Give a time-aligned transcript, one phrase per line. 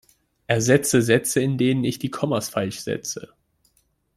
[0.47, 3.29] Ersetze Sätze, in denen ich die Kommas falsch setze!